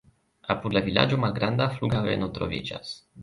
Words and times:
Apud 0.53 0.77
la 0.77 0.81
vilaĝo 0.87 1.19
malgranda 1.25 1.69
flughaveno 1.75 2.31
troviĝas. 2.39 2.99